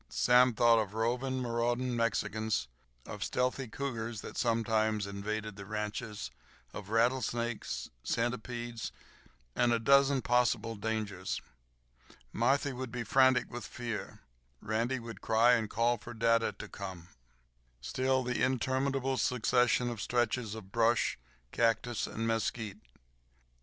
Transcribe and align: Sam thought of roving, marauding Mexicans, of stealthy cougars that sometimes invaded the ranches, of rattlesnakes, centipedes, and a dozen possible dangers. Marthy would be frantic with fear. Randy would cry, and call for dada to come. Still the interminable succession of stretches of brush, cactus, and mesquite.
Sam 0.09 0.55
thought 0.55 0.79
of 0.79 0.95
roving, 0.95 1.41
marauding 1.43 1.95
Mexicans, 1.95 2.67
of 3.05 3.23
stealthy 3.23 3.67
cougars 3.67 4.21
that 4.21 4.35
sometimes 4.35 5.05
invaded 5.05 5.57
the 5.57 5.65
ranches, 5.67 6.31
of 6.73 6.89
rattlesnakes, 6.89 7.91
centipedes, 8.03 8.91
and 9.55 9.71
a 9.71 9.77
dozen 9.77 10.23
possible 10.23 10.73
dangers. 10.75 11.39
Marthy 12.33 12.73
would 12.73 12.91
be 12.91 13.03
frantic 13.03 13.51
with 13.53 13.63
fear. 13.67 14.21
Randy 14.59 14.97
would 14.97 15.21
cry, 15.21 15.51
and 15.53 15.69
call 15.69 15.99
for 15.99 16.15
dada 16.15 16.49
to 16.53 16.67
come. 16.67 17.09
Still 17.79 18.23
the 18.23 18.41
interminable 18.41 19.17
succession 19.17 19.87
of 19.91 20.01
stretches 20.01 20.55
of 20.55 20.71
brush, 20.71 21.19
cactus, 21.51 22.07
and 22.07 22.25
mesquite. 22.25 22.79